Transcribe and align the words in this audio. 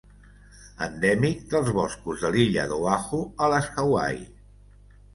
Endèmic 0.85 1.43
dels 1.51 1.69
boscos 1.77 2.25
de 2.25 2.33
l'illa 2.39 2.67
d'Oahu, 2.75 3.23
a 3.49 3.55
les 3.57 3.73
Hawaii. 3.87 4.29